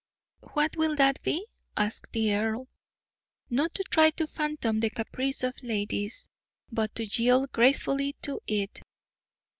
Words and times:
"What 0.53 0.75
will 0.77 0.95
that 0.95 1.21
be?" 1.21 1.45
asked 1.77 2.11
the 2.11 2.33
earl. 2.33 2.67
"Not 3.51 3.75
to 3.75 3.83
try 3.83 4.09
to 4.09 4.25
fathom 4.25 4.79
the 4.79 4.89
caprice 4.89 5.43
of 5.43 5.53
ladies, 5.61 6.27
but 6.71 6.95
to 6.95 7.05
yield 7.05 7.51
gracefully 7.51 8.15
to 8.23 8.39
it." 8.47 8.81